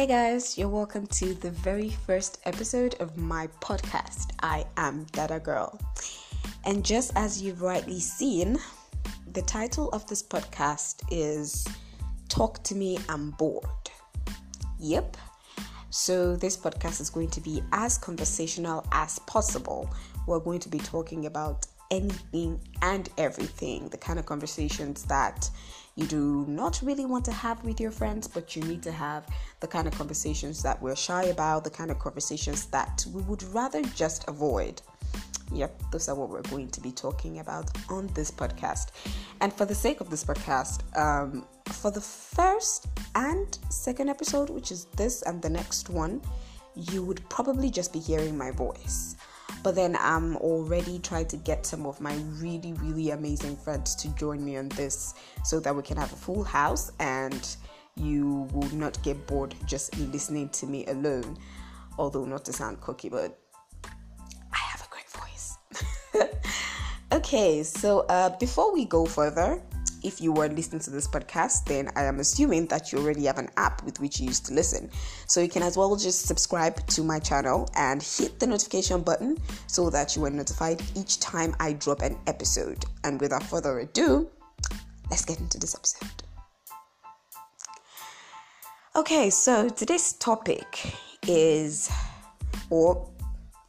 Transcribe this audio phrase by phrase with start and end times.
[0.00, 4.30] Hey guys, you're welcome to the very first episode of my podcast.
[4.42, 5.78] I am Dada Girl.
[6.64, 8.56] And just as you've rightly seen,
[9.30, 11.68] the title of this podcast is
[12.30, 13.90] Talk to Me, I'm Bored.
[14.78, 15.18] Yep.
[15.90, 19.90] So, this podcast is going to be as conversational as possible.
[20.26, 25.50] We're going to be talking about anything and everything, the kind of conversations that
[25.96, 29.26] you do not really want to have with your friends, but you need to have
[29.60, 33.42] the kind of conversations that we're shy about, the kind of conversations that we would
[33.54, 34.80] rather just avoid.
[35.52, 38.90] Yep, those are what we're going to be talking about on this podcast.
[39.40, 44.70] And for the sake of this podcast, um, for the first and second episode, which
[44.70, 46.22] is this and the next one,
[46.76, 49.16] you would probably just be hearing my voice.
[49.62, 54.08] But then I'm already trying to get some of my really, really amazing friends to
[54.16, 55.14] join me on this
[55.44, 57.56] so that we can have a full house and
[57.96, 61.36] you will not get bored just listening to me alone.
[61.98, 63.38] Although, not to sound cocky, but
[63.84, 65.58] I have a great voice.
[67.12, 69.62] okay, so uh, before we go further,
[70.02, 73.38] if you were listening to this podcast, then I am assuming that you already have
[73.38, 74.90] an app with which you used to listen.
[75.26, 79.36] So you can as well just subscribe to my channel and hit the notification button
[79.66, 82.84] so that you are notified each time I drop an episode.
[83.04, 84.28] And without further ado,
[85.10, 86.22] let's get into this episode.
[88.96, 90.94] Okay, so today's topic
[91.26, 91.90] is,
[92.70, 93.08] or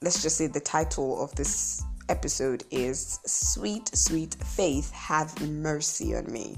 [0.01, 6.29] let's just say the title of this episode is Sweet, Sweet Faith, Have Mercy on
[6.29, 6.57] Me.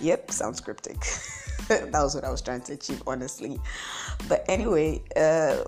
[0.00, 0.98] Yep, sounds cryptic.
[1.68, 3.60] that was what I was trying to achieve, honestly.
[4.28, 5.58] But anyway, uh,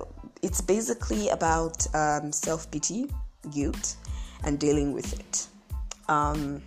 [0.43, 3.07] it's basically about um, self pity,
[3.55, 3.95] guilt,
[4.43, 5.47] and dealing with it.
[6.09, 6.61] Um,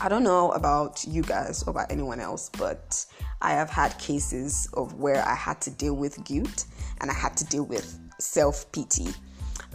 [0.00, 3.04] I don't know about you guys or about anyone else, but
[3.40, 6.66] I have had cases of where I had to deal with guilt
[7.00, 9.08] and I had to deal with self pity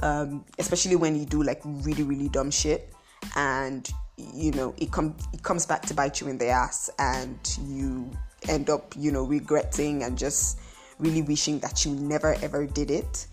[0.01, 2.93] um, especially when you do like really really dumb shit
[3.35, 7.57] and you know it comes it comes back to bite you in the ass and
[7.67, 8.09] you
[8.47, 10.59] end up you know regretting and just
[10.99, 13.27] really wishing that you never ever did it.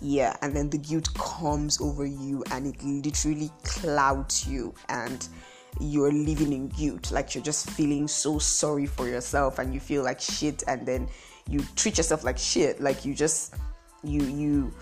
[0.00, 5.28] Yeah and then the guilt comes over you and it literally clouds you and
[5.80, 7.10] you're living in guilt.
[7.12, 11.08] Like you're just feeling so sorry for yourself and you feel like shit and then
[11.48, 12.80] you treat yourself like shit.
[12.80, 13.54] Like you just
[14.02, 14.74] you you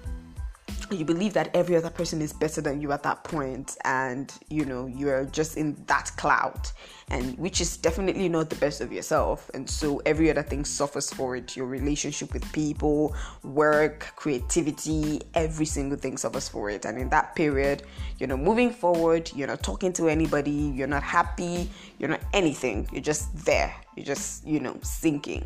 [0.91, 4.65] you believe that every other person is better than you at that point and you
[4.65, 6.69] know you're just in that cloud
[7.11, 9.51] and which is definitely not the best of yourself.
[9.55, 11.57] And so every other thing suffers for it.
[11.57, 16.85] Your relationship with people work creativity every single thing suffers for it.
[16.85, 17.83] And in that period
[18.19, 22.89] you know moving forward you're not talking to anybody you're not happy you're not anything.
[22.93, 23.75] You're just there.
[23.97, 25.45] You're just you know sinking.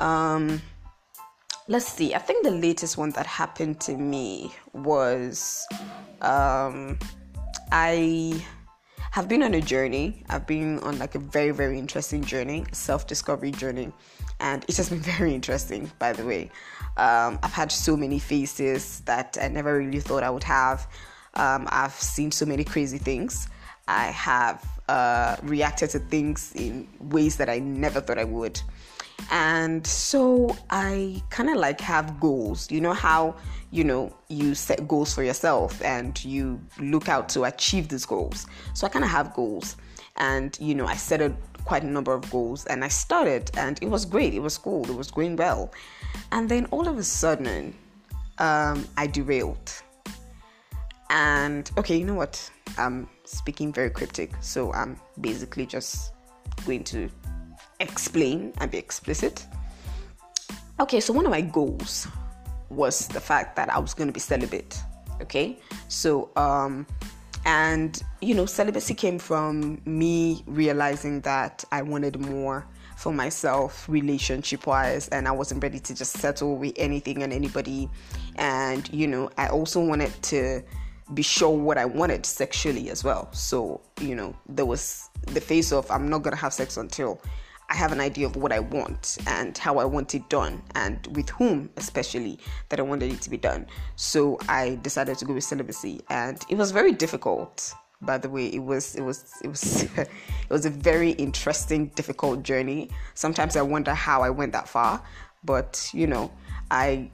[0.00, 0.60] Um
[1.68, 5.66] let's see i think the latest one that happened to me was
[6.22, 6.98] um,
[7.72, 8.44] i
[9.16, 10.22] have been on a journey.
[10.28, 13.90] I've been on like a very very interesting journey self-discovery journey
[14.40, 16.50] and it has been very interesting by the way.
[16.98, 20.86] Um, i've had so many faces that i never really thought i would have.
[21.32, 23.48] Um, i've seen so many crazy things.
[23.88, 28.60] I have uh, reacted to things in ways that i never thought i would
[29.30, 32.70] and so i kind of like have goals.
[32.70, 33.34] You know how
[33.70, 38.46] you know you set goals for yourself and you look out to achieve these goals.
[38.74, 39.76] So i kind of have goals.
[40.16, 41.34] And you know i set a
[41.64, 44.34] quite a number of goals and i started and it was great.
[44.34, 44.84] It was cool.
[44.88, 45.72] It was going well.
[46.32, 47.74] And then all of a sudden
[48.38, 49.72] um, i derailed.
[51.10, 52.50] And okay you know what?
[52.78, 54.32] I'm speaking very cryptic.
[54.40, 56.12] So i'm basically just
[56.64, 57.10] going to
[57.80, 59.46] explain and be explicit.
[60.80, 62.06] Okay, so one of my goals
[62.68, 64.78] was the fact that I was going to be celibate.
[65.22, 66.86] Okay, so um,
[67.46, 74.66] and you know, celibacy came from me realizing that I wanted more for myself relationship
[74.66, 77.90] wise and I wasn't ready to just settle with anything and anybody
[78.36, 80.62] and you know I also wanted to
[81.12, 85.72] be sure what I wanted sexually as well so you know there was the face
[85.72, 87.20] of I'm not gonna have sex until
[87.68, 91.06] I have an idea of what I want and how I want it done and
[91.16, 93.66] with whom especially that I wanted it to be done.
[93.96, 97.74] So I decided to go with celibacy and it was very difficult.
[98.02, 100.08] By the way, it was it was it was it
[100.50, 102.90] was a very interesting, difficult journey.
[103.14, 105.02] Sometimes I wonder how I went that far,
[105.42, 106.30] but you know,
[106.70, 107.10] I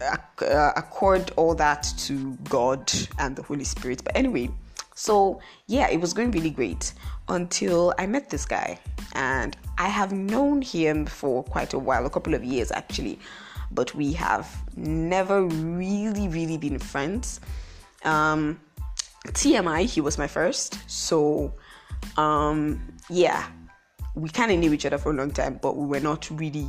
[0.00, 4.02] uh, accord all that to God and the Holy Spirit.
[4.04, 4.50] But anyway,
[4.96, 6.94] So, yeah, it was going really great
[7.28, 8.78] until I met this guy.
[9.12, 13.18] And I have known him for quite a while, a couple of years actually,
[13.70, 17.40] but we have never really, really been friends.
[18.04, 18.60] Um,
[19.28, 20.78] TMI, he was my first.
[20.88, 21.52] So,
[22.16, 23.46] um, yeah,
[24.14, 26.68] we kind of knew each other for a long time, but we were not really,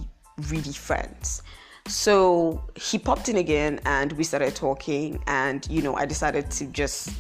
[0.50, 1.44] really friends.
[1.88, 5.22] So he popped in again and we started talking.
[5.28, 7.12] And, you know, I decided to just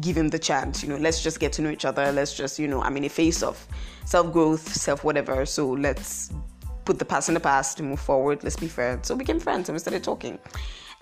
[0.00, 2.10] give him the chance, you know, let's just get to know each other.
[2.12, 3.66] Let's just, you know, I'm in a phase of
[4.04, 5.46] self growth, self whatever.
[5.46, 6.32] So let's
[6.84, 8.42] put the past in the past to move forward.
[8.42, 9.08] Let's be friends.
[9.08, 10.38] So we became friends and we started talking.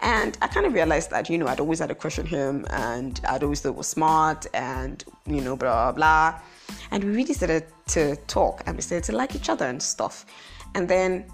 [0.00, 2.66] And I kind of realized that, you know, I'd always had a crush on him
[2.70, 6.40] and I'd always thought was smart and, you know, blah, blah, blah.
[6.90, 10.26] And we really started to talk and we started to like each other and stuff.
[10.74, 11.26] And then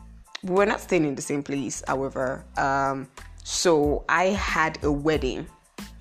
[0.43, 2.45] we were not staying in the same place, however.
[2.59, 3.09] Um,
[3.43, 5.47] so I had a wedding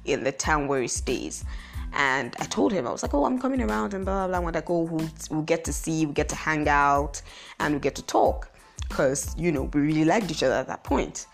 [0.07, 1.45] in the town where he stays.
[1.93, 4.45] And I told him, I was like, oh, I'm coming around and blah, blah, blah.
[4.45, 7.21] When I go, we'll, we'll get to see, we'll get to hang out,
[7.59, 8.49] and we'll get to talk.
[8.87, 11.27] Because, you know, we really liked each other at that point.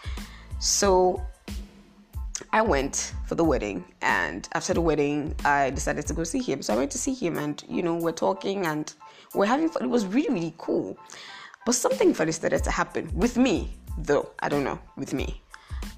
[0.60, 1.22] So
[2.52, 6.62] I went for the wedding, and after the wedding, I decided to go see him.
[6.62, 8.94] So I went to see him, and you know, we're talking and
[9.34, 9.84] we're having fun.
[9.84, 10.98] It was really, really cool.
[11.66, 14.32] But something funny started to happen with me, though.
[14.40, 15.42] I don't know, with me.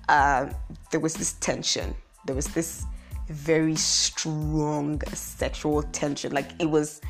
[0.08, 0.50] Uh,
[0.92, 1.96] there was this tension.
[2.26, 2.86] There was this
[3.28, 6.32] very strong sexual tension.
[6.32, 7.02] Like it was,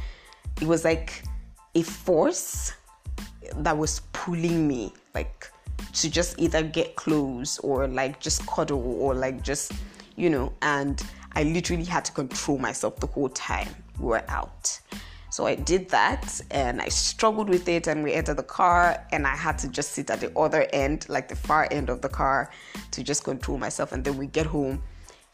[0.62, 1.24] it was like
[1.76, 2.74] a force
[3.58, 5.50] that was pulling me, like
[5.94, 9.72] to just either get close or like just cuddle or like just,
[10.16, 10.54] you know.
[10.62, 11.02] And
[11.34, 13.70] I literally had to control myself the whole time
[14.00, 14.80] we were out.
[15.30, 19.28] So I did that and I struggled with it and we entered the car and
[19.28, 22.08] I had to just sit at the other end, like the far end of the
[22.08, 22.50] car
[22.92, 24.82] to just control myself and then we get home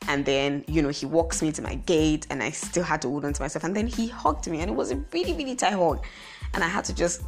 [0.08, 3.10] and then you know he walks me to my gate and I still had to
[3.10, 3.64] hold on to myself.
[3.64, 6.04] And then he hugged me and it was a really really tight hug.
[6.54, 7.24] And I had to just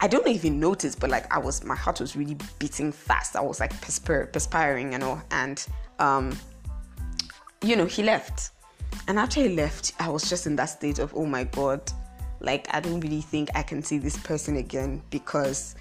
[0.00, 3.36] I don't know if noticed but like I was my heart was really beating fast.
[3.36, 5.66] I was like perspir- perspiring you know and
[5.98, 6.36] um
[7.62, 8.50] you know he left.
[9.08, 11.80] And after he left, I was just in that state of, oh my God,
[12.40, 15.74] like I don't really think I can see this person again because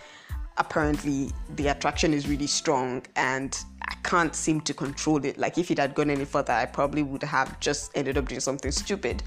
[0.58, 5.38] apparently the attraction is really strong and I can't seem to control it.
[5.38, 8.42] Like if it had gone any further, I probably would have just ended up doing
[8.42, 9.24] something stupid.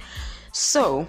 [0.52, 1.08] So,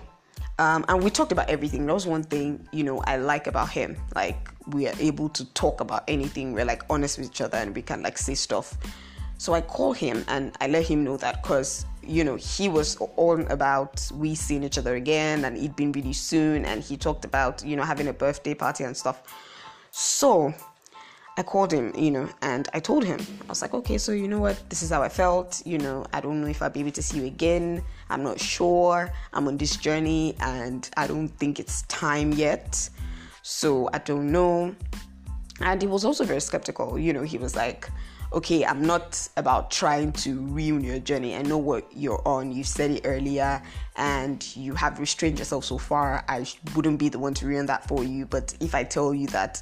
[0.57, 1.85] um, and we talked about everything.
[1.85, 3.97] That was one thing, you know, I like about him.
[4.13, 6.53] Like we are able to talk about anything.
[6.53, 8.77] We're like honest with each other and we can like say stuff.
[9.37, 12.97] So I call him and I let him know that because you know, he was
[12.97, 16.65] all about we seeing each other again and it'd been really soon.
[16.65, 19.21] And he talked about, you know, having a birthday party and stuff.
[19.91, 20.53] So
[21.37, 24.27] I called him, you know, and I told him, I was like, okay, so you
[24.27, 24.61] know what?
[24.69, 25.61] This is how I felt.
[25.65, 27.81] You know, I don't know if I'll be able to see you again.
[28.09, 29.09] I'm not sure.
[29.33, 32.89] I'm on this journey and I don't think it's time yet.
[33.41, 34.75] So I don't know.
[35.61, 36.99] And he was also very skeptical.
[36.99, 37.89] You know, he was like,
[38.31, 41.35] okay, I'm not about trying to ruin your journey.
[41.35, 42.51] I know what you're on.
[42.51, 43.61] You said it earlier
[43.95, 46.23] and you have restrained yourself so far.
[46.27, 46.45] I
[46.75, 48.25] wouldn't be the one to ruin that for you.
[48.25, 49.61] But if I tell you that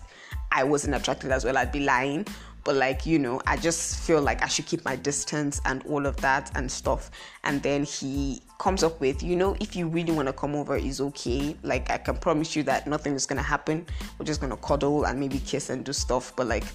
[0.51, 2.25] I wasn't attracted as well, I'd be lying.
[2.65, 6.05] But like, you know, I just feel like I should keep my distance and all
[6.05, 7.09] of that and stuff.
[7.45, 10.75] And then he comes up with, you know, if you really want to come over,
[10.75, 11.55] is okay.
[11.63, 13.85] Like, I can promise you that nothing is going to happen.
[14.19, 16.33] We're just going to cuddle and maybe kiss and do stuff.
[16.35, 16.65] But like,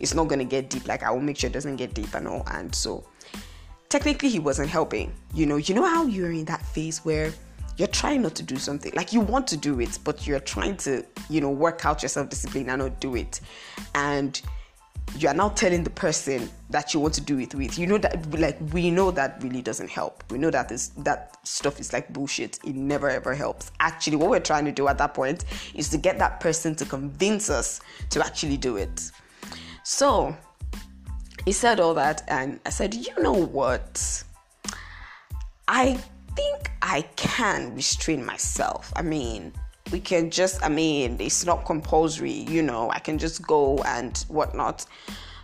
[0.00, 0.86] it's not gonna get deep.
[0.86, 2.44] Like I will make sure it doesn't get deep and all.
[2.50, 3.04] And so
[3.88, 5.12] technically he wasn't helping.
[5.34, 7.32] You know, you know how you're in that phase where
[7.76, 8.92] you're trying not to do something.
[8.94, 12.08] Like you want to do it, but you're trying to, you know, work out your
[12.08, 13.40] self-discipline and not do it.
[13.94, 14.40] And
[15.16, 17.78] you are now telling the person that you want to do it with.
[17.78, 20.22] You know that like we know that really doesn't help.
[20.30, 22.58] We know that this that stuff is like bullshit.
[22.64, 23.70] It never ever helps.
[23.80, 26.84] Actually, what we're trying to do at that point is to get that person to
[26.84, 29.10] convince us to actually do it.
[29.88, 30.36] So
[31.46, 34.22] he said all that, and I said, You know what?
[35.66, 35.94] I
[36.36, 38.92] think I can restrain myself.
[38.96, 39.54] I mean,
[39.90, 44.14] we can just, I mean, it's not compulsory, you know, I can just go and
[44.28, 44.84] whatnot.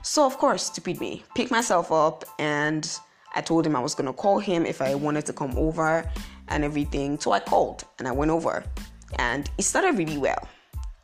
[0.02, 2.86] So, of course, stupid me, pick myself up and
[3.34, 6.04] I told him I was gonna call him if I wanted to come over
[6.48, 7.18] and everything.
[7.18, 8.62] So I called and I went over
[9.18, 10.46] and it started really well.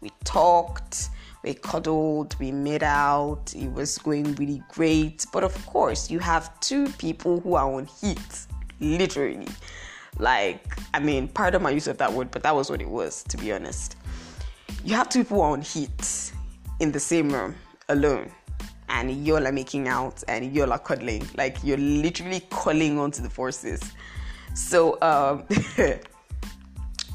[0.03, 1.09] We talked,
[1.43, 5.25] we cuddled, we made out, it was going really great.
[5.33, 8.47] But of course, you have two people who are on heat,
[8.81, 9.49] literally.
[10.19, 13.23] Like, I mean, pardon my use of that word, but that was what it was,
[13.25, 13.97] to be honest.
[14.85, 16.33] You have two people on heat
[16.79, 17.55] in the same room
[17.89, 18.31] alone,
[18.91, 21.27] and y'all are making out and y'all are cuddling.
[21.37, 23.81] Like, you're literally calling onto the forces.
[24.55, 25.45] So, um,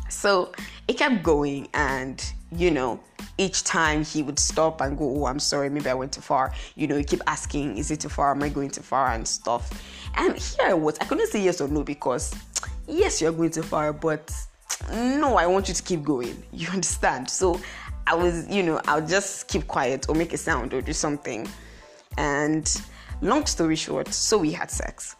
[0.10, 0.52] so
[0.88, 3.00] it kept going, and you know,
[3.38, 6.54] each time he would stop and go, Oh, I'm sorry, maybe I went too far.
[6.76, 8.32] You know, he keep asking, Is it too far?
[8.32, 9.14] Am I going too far?
[9.14, 9.70] and stuff.
[10.16, 12.34] And here I was, I couldn't say yes or no because,
[12.88, 14.32] yes, you're going too far, but
[14.92, 16.44] no, I want you to keep going.
[16.52, 17.30] You understand?
[17.30, 17.60] So
[18.08, 21.48] I was, you know, I'll just keep quiet or make a sound or do something.
[22.18, 22.66] And
[23.22, 25.16] long story short, so we had sex.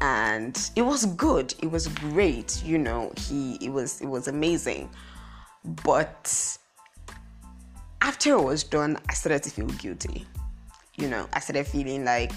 [0.00, 1.54] And it was good.
[1.62, 2.62] It was great.
[2.62, 4.90] You know, he it was it was amazing.
[5.64, 6.58] But
[8.04, 10.26] after it was done, I started to feel guilty.
[10.96, 12.32] You know, I started feeling like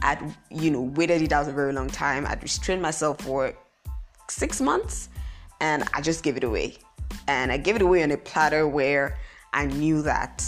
[0.00, 2.24] I'd, you know, waited it out a very long time.
[2.24, 3.52] I'd restrained myself for
[4.28, 5.08] six months
[5.60, 6.76] and I just gave it away.
[7.26, 9.18] And I gave it away on a platter where
[9.52, 10.46] I knew that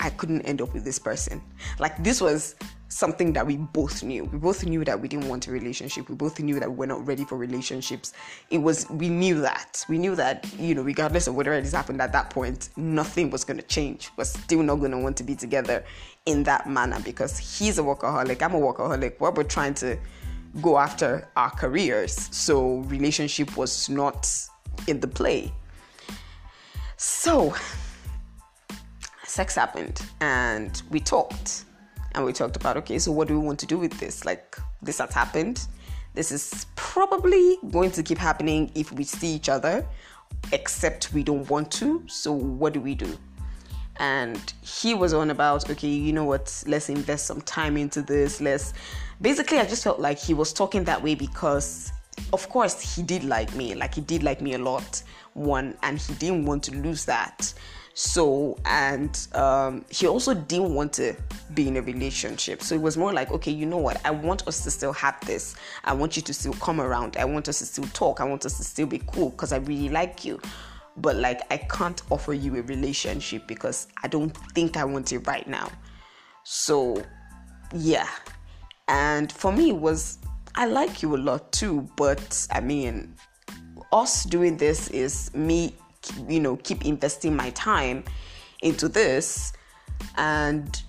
[0.00, 1.42] I couldn't end up with this person.
[1.78, 2.54] Like, this was
[2.90, 4.24] something that we both knew.
[4.24, 6.08] We both knew that we didn't want a relationship.
[6.08, 8.12] We both knew that we were not ready for relationships.
[8.50, 9.84] It was, we knew that.
[9.88, 13.44] We knew that, you know, regardless of whatever has happened at that point, nothing was
[13.44, 14.10] going to change.
[14.16, 15.84] We're still not going to want to be together
[16.26, 18.42] in that manner because he's a workaholic.
[18.42, 19.20] I'm a workaholic.
[19.20, 19.96] We're both trying to
[20.60, 22.28] go after our careers.
[22.32, 24.28] So, relationship was not
[24.88, 25.52] in the play.
[26.96, 27.54] So,
[29.24, 31.66] sex happened and we talked
[32.14, 34.24] and we talked about okay so what do we want to do with this?
[34.24, 35.66] Like this has happened.
[36.14, 39.86] This is probably going to keep happening if we see each other
[40.52, 42.02] except we don't want to.
[42.06, 43.16] So what do we do?
[43.96, 46.64] And he was on about okay you know what?
[46.66, 48.40] Let's invest some time into this.
[48.40, 48.72] Let's
[49.20, 51.92] basically i just felt like he was talking that way because
[52.32, 53.74] of course he did like me.
[53.74, 55.02] Like he did like me a lot
[55.34, 57.52] one and he didn't want to lose that
[57.94, 61.14] so, and um, he also didn't want to
[61.54, 62.62] be in a relationship.
[62.62, 64.00] So it was more like, okay, you know what?
[64.06, 65.56] I want us to still have this.
[65.84, 67.16] I want you to still come around.
[67.16, 68.20] I want us to still talk.
[68.20, 70.40] I want us to still be cool because I really like you.
[70.96, 75.26] But like, I can't offer you a relationship because I don't think I want it
[75.26, 75.70] right now.
[76.44, 77.02] So,
[77.74, 78.08] yeah.
[78.88, 80.18] And for me, it was,
[80.54, 81.88] I like you a lot too.
[81.96, 83.16] But I mean,
[83.92, 85.74] us doing this is me
[86.28, 88.04] you know keep investing my time
[88.62, 89.52] into this
[90.16, 90.82] and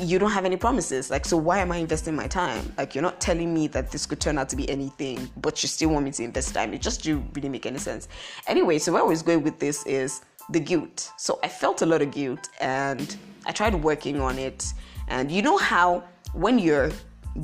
[0.00, 1.08] you don't have any promises.
[1.08, 2.72] Like so why am i investing my time?
[2.76, 5.68] Like you're not telling me that this could turn out to be anything but you
[5.68, 6.74] still want me to invest time.
[6.74, 8.08] It just didn't really make any sense.
[8.46, 11.12] Anyway so where i was going with this is the guilt.
[11.16, 13.16] So i felt a lot of guilt and
[13.46, 14.72] i tried working on it.
[15.08, 16.02] And you know how
[16.32, 16.90] when you're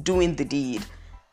[0.02, 0.84] doing the deed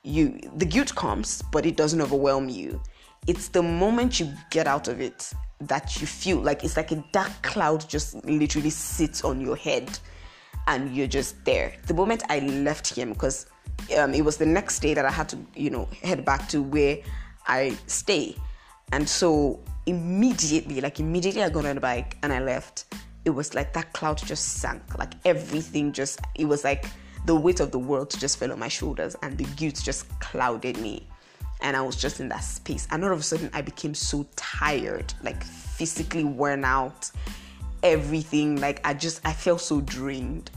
[0.04, 2.82] you the guilt comes but it doesn't overwhelm you.
[3.26, 7.04] It's the moment you get out of it that you feel like it's like a
[7.12, 9.98] dark cloud just literally sits on your head
[10.68, 11.74] and you're just there.
[11.88, 13.48] The moment I left him, because
[13.98, 16.62] um, it was the next day that I had to, you know, head back to
[16.62, 16.98] where
[17.48, 18.36] I stay.
[18.92, 22.86] And so immediately, like immediately I got on the bike and I left,
[23.26, 24.98] it was like that cloud just sank.
[24.98, 26.86] Like everything just, it was like
[27.26, 30.78] the weight of the world just fell on my shoulders and the guilt just clouded
[30.80, 31.08] me
[31.62, 32.88] and I was just in that space.
[32.92, 37.12] And all of a sudden, I became so tired, like physically worn out,
[37.84, 38.60] everything.
[38.60, 40.52] Like I just, I felt so drained.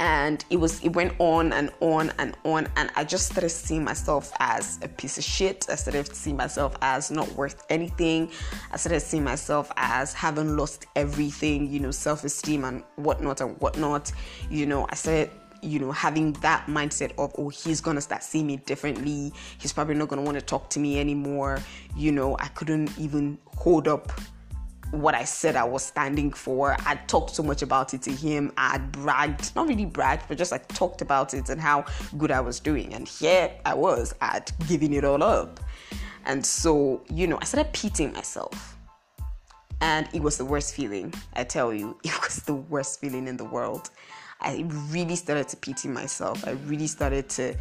[0.00, 2.68] And it was, it went on and on and on.
[2.76, 5.66] And I just started seeing myself as a piece of shit.
[5.68, 8.30] I started seeing myself as not worth anything.
[8.72, 13.60] I started seeing myself as having lost everything, you know, self esteem and whatnot and
[13.60, 14.12] whatnot.
[14.48, 15.30] You know, I started
[15.62, 19.32] you know, having that mindset of, oh, he's gonna start seeing me differently.
[19.58, 21.60] He's probably not gonna want to talk to me anymore.
[21.96, 24.12] You know, I couldn't even hold up
[24.90, 26.76] what I said I was standing for.
[26.86, 28.52] I talked so much about it to him.
[28.56, 31.84] I bragged, not really bragged, but just like talked about it and how
[32.16, 32.94] good I was doing.
[32.94, 35.60] And here I was, I'd given it all up.
[36.24, 38.76] And so, you know, I started pitying myself.
[39.80, 41.96] And it was the worst feeling, I tell you.
[42.04, 43.90] It was the worst feeling in the world.
[44.40, 46.46] I really started to pity myself.
[46.46, 47.54] I really started to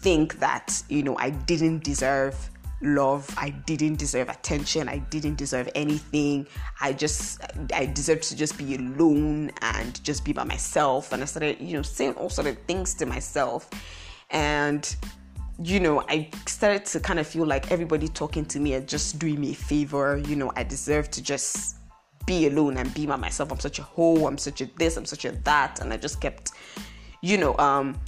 [0.00, 2.50] think that, you know, I didn't deserve
[2.82, 3.32] love.
[3.36, 4.88] I didn't deserve attention.
[4.88, 6.46] I didn't deserve anything.
[6.80, 7.40] I just,
[7.74, 11.12] I deserved to just be alone and just be by myself.
[11.12, 13.68] And I started, you know, saying all sort of things to myself.
[14.30, 14.96] And,
[15.62, 19.18] you know, I started to kind of feel like everybody talking to me and just
[19.18, 20.16] doing me a favor.
[20.16, 21.76] You know, I deserve to just
[22.26, 23.52] be alone and be by myself.
[23.52, 25.80] I'm such a hoe, I'm such a this, I'm such a that.
[25.80, 26.52] And I just kept,
[27.22, 27.98] you know, um,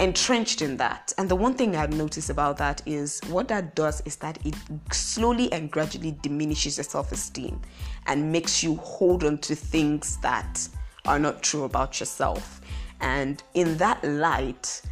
[0.00, 1.12] entrenched in that.
[1.18, 4.54] And the one thing I've noticed about that is what that does is that it
[4.92, 7.60] slowly and gradually diminishes your self esteem
[8.06, 10.68] and makes you hold on to things that
[11.06, 12.60] are not true about yourself.
[13.00, 14.82] And in that light,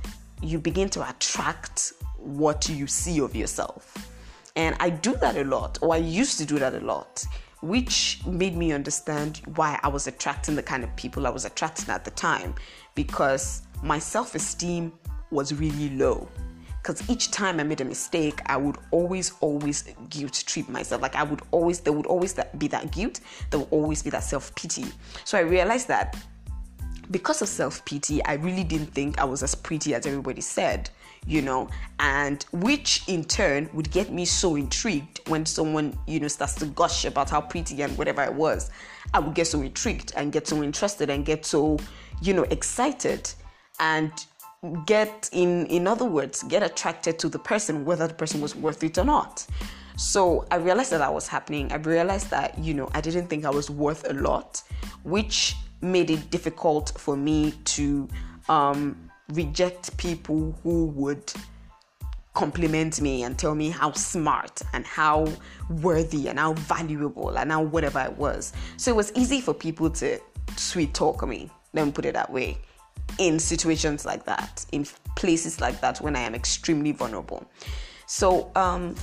[0.42, 4.09] you begin to attract what you see of yourself.
[4.54, 7.25] And I do that a lot, or I used to do that a lot,
[7.62, 11.88] which made me understand why I was attracting the kind of people I was attracting
[11.88, 12.54] at the time
[12.95, 14.92] because my self esteem
[15.31, 16.28] was really low.
[16.83, 21.00] Because each time I made a mistake, I would always, always guilt trip myself.
[21.00, 24.25] Like I would always, there would always be that guilt, there would always be that
[24.25, 24.87] self pity.
[25.25, 26.16] So I realized that
[27.12, 30.90] because of self pity, I really didn't think I was as pretty as everybody said
[31.26, 31.69] you know,
[32.00, 36.67] and which in turn would get me so intrigued when someone, you know, starts to
[36.67, 38.71] gush about how pretty and whatever it was.
[39.14, 41.79] I would get so intrigued and get so interested and get so,
[42.21, 43.33] you know, excited
[43.79, 44.12] and
[44.87, 48.85] get in in other words get attracted to the person whether the person was worth
[48.85, 49.45] it or not
[49.97, 53.45] so i realized that that was happening i realized that you know i didn't think
[53.45, 54.62] i was worth a lot
[55.02, 58.09] which made it difficult for me to
[58.49, 61.32] um, reject people who would
[62.34, 65.28] compliment me and tell me how smart and how
[65.68, 68.52] worthy and how valuable and how whatever I was.
[68.76, 70.18] So it was easy for people to
[70.56, 72.58] sweet talk me, let me put it that way,
[73.18, 74.86] in situations like that, in
[75.16, 77.46] places like that when I am extremely vulnerable.
[78.06, 78.94] So, um,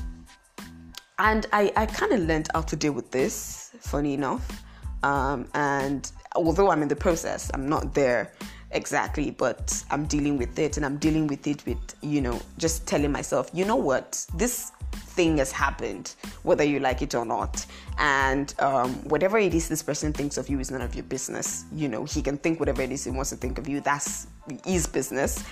[1.19, 4.63] and I, I kind of learned how to deal with this, funny enough.
[5.03, 8.33] Um, and although I'm in the process, I'm not there
[8.71, 12.85] exactly but i'm dealing with it and i'm dealing with it with you know just
[12.85, 17.65] telling myself you know what this thing has happened whether you like it or not
[17.97, 21.65] and um, whatever it is this person thinks of you is none of your business
[21.73, 24.27] you know he can think whatever it is he wants to think of you that's
[24.65, 25.43] his business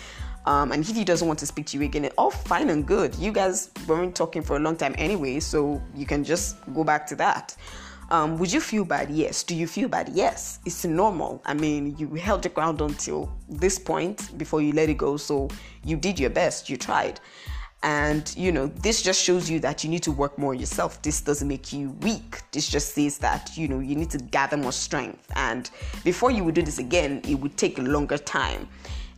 [0.48, 3.14] um, and if he doesn't want to speak to you again, all fine and good.
[3.16, 7.06] You guys weren't talking for a long time anyway, so you can just go back
[7.08, 7.54] to that.
[8.10, 9.10] Um, would you feel bad?
[9.10, 9.44] Yes.
[9.44, 10.10] Do you feel bad?
[10.14, 10.60] Yes.
[10.66, 11.42] It's normal.
[11.46, 15.18] I mean, you held the ground until this point before you let it go.
[15.18, 15.50] So
[15.84, 16.70] you did your best.
[16.70, 17.20] You tried.
[17.84, 21.02] And, you know, this just shows you that you need to work more yourself.
[21.04, 22.42] This doesn't make you weak.
[22.52, 25.32] This just says that, you know, you need to gather more strength.
[25.36, 25.70] And
[26.04, 28.68] before you would do this again, it would take a longer time.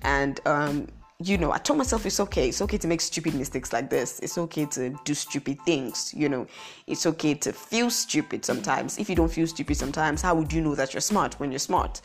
[0.01, 0.87] And, um,
[1.21, 2.47] you know, I told myself it's okay.
[2.47, 4.19] It's okay to make stupid mistakes like this.
[4.19, 6.13] It's okay to do stupid things.
[6.15, 6.47] You know,
[6.87, 8.97] it's okay to feel stupid sometimes.
[8.97, 11.59] If you don't feel stupid sometimes, how would you know that you're smart when you're
[11.59, 11.99] smart?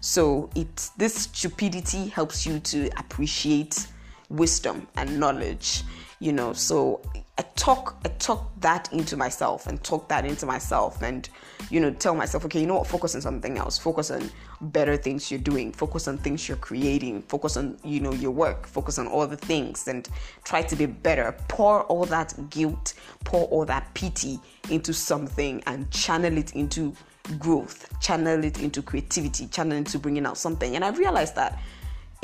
[0.00, 3.86] So it this stupidity helps you to appreciate
[4.30, 5.82] wisdom and knowledge.
[6.20, 7.02] You know, so
[7.36, 11.28] I talk I talk that into myself and talk that into myself and
[11.68, 14.30] you know tell myself okay you know what focus on something else focus on
[14.64, 15.72] better things you're doing.
[15.72, 17.22] Focus on things you're creating.
[17.22, 18.66] Focus on you know your work.
[18.66, 20.08] Focus on all the things and
[20.44, 21.34] try to be better.
[21.48, 24.38] Pour all that guilt pour all that pity
[24.70, 26.94] into something and channel it into
[27.38, 27.88] growth.
[28.00, 29.46] Channel it into creativity.
[29.46, 30.76] Channel it into bringing out something.
[30.76, 31.58] And I realized that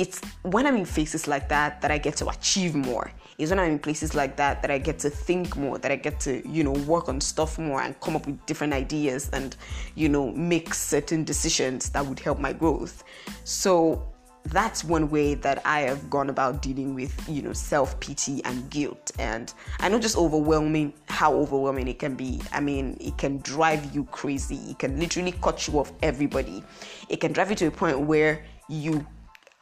[0.01, 3.13] it's when I'm in faces like that that I get to achieve more.
[3.37, 5.97] It's when I'm in places like that that I get to think more, that I
[5.97, 9.55] get to, you know, work on stuff more and come up with different ideas and,
[9.97, 13.05] you know, make certain decisions that would help my growth.
[13.45, 14.11] So
[14.47, 18.71] that's one way that I have gone about dealing with, you know, self pity and
[18.71, 19.11] guilt.
[19.19, 22.41] And I know just overwhelming how overwhelming it can be.
[22.53, 24.71] I mean, it can drive you crazy.
[24.71, 26.65] It can literally cut you off everybody.
[27.11, 29.05] It can drive you to a point where you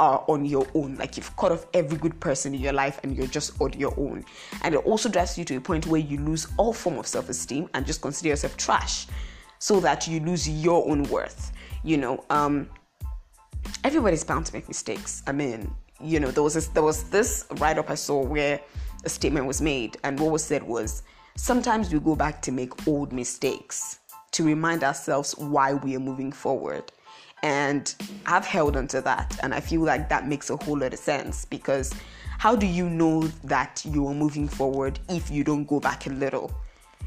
[0.01, 0.97] are on your own.
[0.97, 3.95] Like you've cut off every good person in your life and you're just on your
[3.99, 4.25] own.
[4.63, 7.69] And it also drives you to a point where you lose all form of self-esteem
[7.75, 9.07] and just consider yourself trash
[9.59, 11.53] so that you lose your own worth.
[11.83, 12.69] You know, um
[13.85, 15.23] everybody's bound to make mistakes.
[15.27, 18.61] I mean, you know, there was this there was this write-up I saw where
[19.05, 21.03] a statement was made and what was said was
[21.37, 24.01] sometimes we go back to make old mistakes
[24.33, 26.93] to remind ourselves why we are moving forward
[27.43, 27.95] and
[28.27, 29.39] I've held onto that.
[29.43, 31.93] And I feel like that makes a whole lot of sense because
[32.39, 36.11] how do you know that you are moving forward if you don't go back a
[36.11, 36.53] little?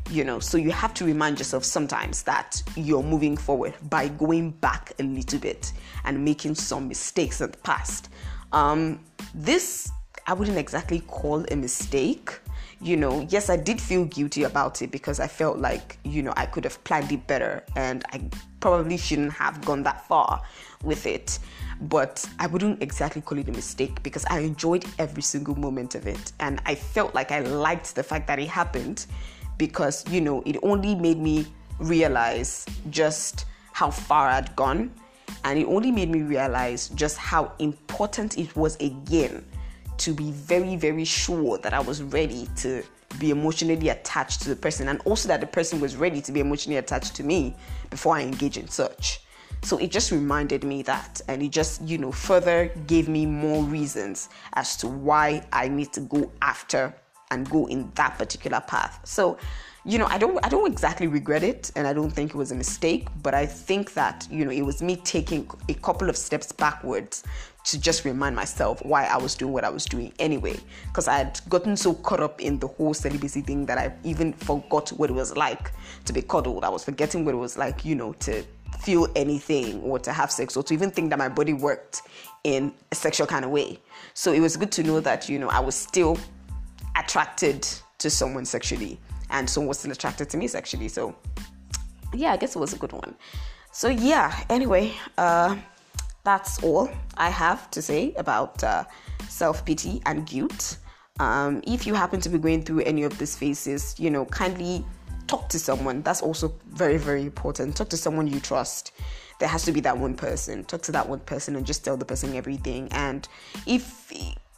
[0.10, 4.52] You know, so you have to remind yourself sometimes that you're moving forward by going
[4.52, 5.72] back a little bit
[6.04, 8.10] and making some mistakes in the past.
[8.52, 9.00] Um,
[9.34, 9.91] this
[10.28, 12.39] I wouldn't exactly call a mistake
[12.82, 16.34] you know, yes, I did feel guilty about it because I felt like, you know,
[16.36, 18.22] I could have planned it better and I
[18.60, 20.41] probably shouldn't have gone that far
[20.84, 21.38] with it.
[21.82, 26.08] But I wouldn't exactly call it a mistake because I enjoyed every single moment of
[26.08, 26.32] it.
[26.39, 29.06] And I felt like I liked the fact that it happened
[29.58, 31.46] because, you know, it only made me
[31.80, 34.91] realize just how far I'd gone.
[35.44, 39.46] And it only made me realize just how important it was again
[40.04, 42.84] to be very, very sure that I was ready to
[43.20, 46.40] be emotionally attached to the person and also that the person was ready to be
[46.40, 47.56] emotionally attached to me
[47.90, 49.22] before I engage in such.
[49.64, 53.64] So it just reminded me that, and it just, you know, further gave me more
[53.64, 56.96] reasons as to why I need to go after
[57.30, 59.00] and go in that particular path.
[59.04, 59.38] So,
[59.84, 62.52] you know, I don't I don't exactly regret it and I don't think it was
[62.52, 66.15] a mistake, but I think that, you know, it was me taking a couple of
[66.15, 67.24] steps backwards
[67.63, 70.60] to just remind myself why I was doing what I was doing anyway.
[70.88, 74.34] Because I had gotten so caught up in the whole celibacy thing that I even
[74.34, 75.72] forgot what it was like
[76.06, 76.63] to be cuddled.
[76.63, 78.44] I was forgetting what it was like, you know, to
[78.80, 82.04] feel anything or to have sex or to even think that my body worked
[82.44, 83.80] in a sexual kind of way.
[84.13, 86.20] So it was good to know that, you know, I was still
[86.96, 87.67] attracted
[88.00, 89.00] to someone sexually
[89.32, 90.88] and someone was still attracted to me sexually.
[90.88, 91.15] So
[92.13, 93.15] yeah, I guess it was a good one.
[93.72, 95.58] So yeah, anyway, uh
[96.24, 98.84] that's all I have to say about uh,
[99.28, 100.78] self pity and guilt.
[101.20, 104.86] Um, if you happen to be going through any of these phases, you know, kindly
[105.28, 106.02] talk to someone.
[106.02, 107.76] That's also very, very important.
[107.76, 108.91] Talk to someone you trust.
[109.39, 110.63] There has to be that one person.
[110.65, 112.88] Talk to that one person and just tell the person everything.
[112.91, 113.28] And
[113.65, 114.12] if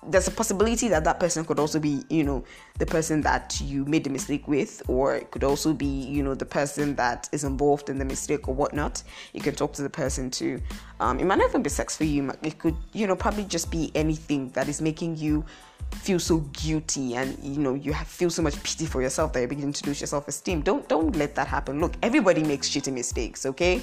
[0.08, 2.44] there's a possibility that that person could also be, you know,
[2.80, 6.34] the person that you made the mistake with, or it could also be, you know,
[6.36, 9.04] the person that is involved in the mistake or whatnot.
[9.34, 10.62] You can talk to the person too.
[11.00, 12.32] Um, it might not even be sex for you.
[12.42, 15.46] It could, you know, probably just be anything that is making you
[15.92, 19.40] feel so guilty and you know you have, feel so much pity for yourself that
[19.40, 20.62] you're beginning to lose your self-esteem.
[20.62, 21.80] Don't don't let that happen.
[21.80, 23.82] Look everybody makes shitty mistakes okay?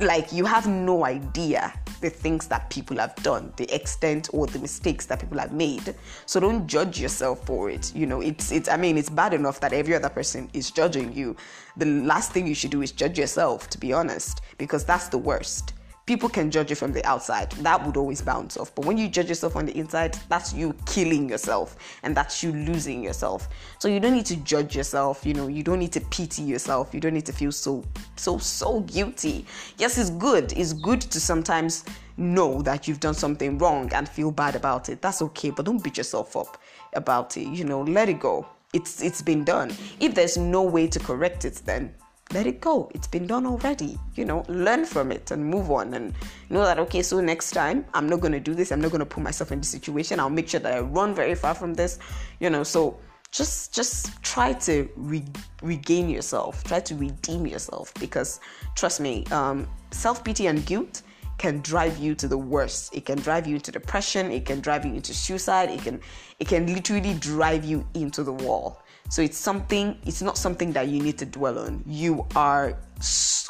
[0.00, 4.58] Like you have no idea the things that people have done the extent or the
[4.58, 5.94] mistakes that people have made.
[6.26, 7.94] So don't judge yourself for it.
[7.94, 11.12] You know it's it's i mean it's bad enough that every other person is judging
[11.12, 11.36] you.
[11.76, 15.18] The last thing you should do is judge yourself to be honest because that's the
[15.18, 15.73] worst
[16.06, 17.50] people can judge you from the outside.
[17.52, 18.74] That would always bounce off.
[18.74, 22.52] But when you judge yourself on the inside, that's you killing yourself and that's you
[22.52, 23.48] losing yourself.
[23.78, 26.92] So you don't need to judge yourself, you know, you don't need to pity yourself.
[26.92, 27.84] You don't need to feel so
[28.16, 29.46] so so guilty.
[29.78, 30.52] Yes, it's good.
[30.52, 31.84] It's good to sometimes
[32.16, 35.02] know that you've done something wrong and feel bad about it.
[35.02, 36.60] That's okay, but don't beat yourself up
[36.92, 37.48] about it.
[37.48, 38.46] You know, let it go.
[38.72, 39.72] It's it's been done.
[40.00, 41.94] If there's no way to correct it then
[42.32, 42.90] let it go.
[42.94, 43.98] It's been done already.
[44.14, 46.14] You know, learn from it and move on and
[46.50, 48.72] know that, okay, so next time I'm not going to do this.
[48.72, 50.18] I'm not going to put myself in this situation.
[50.18, 51.98] I'll make sure that I run very far from this,
[52.40, 52.62] you know.
[52.62, 52.98] So
[53.30, 55.24] just just try to re-
[55.60, 58.40] regain yourself, try to redeem yourself because
[58.76, 61.02] trust me, um, self pity and guilt
[61.38, 62.94] can drive you to the worst.
[62.94, 64.30] It can drive you into depression.
[64.30, 65.70] It can drive you into suicide.
[65.70, 66.00] It can
[66.38, 68.83] it can literally drive you into the wall.
[69.10, 71.82] So it's something, it's not something that you need to dwell on.
[71.86, 72.76] You are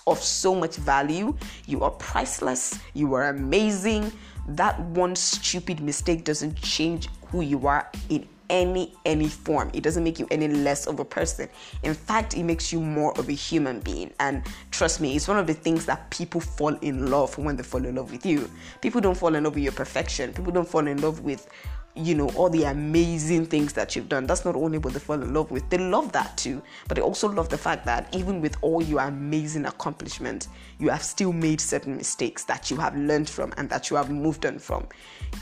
[0.06, 1.36] of so much value.
[1.66, 2.78] You are priceless.
[2.92, 4.12] You are amazing.
[4.48, 10.04] That one stupid mistake doesn't change who you are in any any form it doesn't
[10.04, 11.48] make you any less of a person
[11.82, 15.38] in fact it makes you more of a human being and trust me it's one
[15.38, 18.48] of the things that people fall in love when they fall in love with you
[18.82, 21.48] people don't fall in love with your perfection people don't fall in love with
[21.96, 24.26] you know all the amazing things that you've done.
[24.26, 27.02] That's not only what they fall in love with they love that too but they
[27.02, 31.60] also love the fact that even with all your amazing accomplishments you have still made
[31.60, 34.86] certain mistakes that you have learned from and that you have moved on from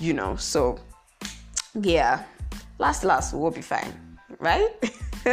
[0.01, 0.79] you know so
[1.81, 2.25] yeah.
[2.79, 4.69] Last last we'll be fine right?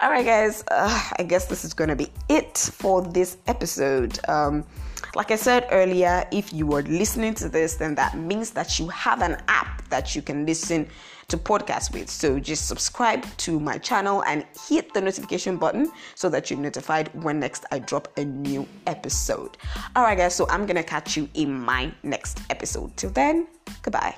[0.00, 0.62] All right guys.
[0.70, 4.18] Uh, i guess this is gonna be it for this episode.
[4.28, 4.64] Um
[5.14, 8.88] like I said earlier, if you are listening to this, then that means that you
[8.88, 10.88] have an app that you can listen
[11.28, 12.08] to podcasts with.
[12.08, 17.10] So just subscribe to my channel and hit the notification button so that you're notified
[17.22, 19.56] when next I drop a new episode.
[19.94, 22.96] All right, guys, so I'm gonna catch you in my next episode.
[22.96, 23.46] Till then,
[23.82, 24.14] goodbye.